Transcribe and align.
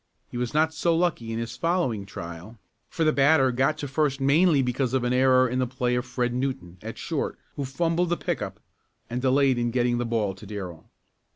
He 0.31 0.35
was 0.35 0.51
not 0.55 0.73
so 0.73 0.97
lucky 0.97 1.31
in 1.31 1.37
his 1.37 1.55
following 1.55 2.07
trial, 2.07 2.57
for 2.89 3.03
the 3.03 3.13
batter 3.13 3.51
got 3.51 3.77
to 3.77 3.87
first 3.87 4.19
mainly 4.19 4.63
because 4.63 4.95
of 4.95 5.03
an 5.03 5.13
error 5.13 5.47
in 5.47 5.59
the 5.59 5.67
play 5.67 5.93
of 5.93 6.07
Fred 6.07 6.33
Newton, 6.33 6.79
at 6.81 6.97
short, 6.97 7.37
who 7.55 7.65
fumbled 7.65 8.09
the 8.09 8.17
pick 8.17 8.41
up 8.41 8.59
and 9.11 9.21
delayed 9.21 9.59
in 9.59 9.69
getting 9.69 9.99
the 9.99 10.03
ball 10.07 10.33
to 10.33 10.47
Darrell. 10.47 10.89